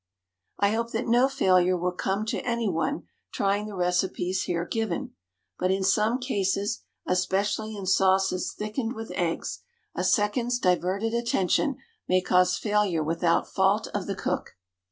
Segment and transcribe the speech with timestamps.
[0.57, 5.13] I hope that no failure will come to any one trying the recipes here given,
[5.59, 9.59] but in some cases, especially in sauces thickened with eggs,
[9.93, 11.77] a second's diverted attention
[12.09, 14.55] may cause failure without fault of the cook.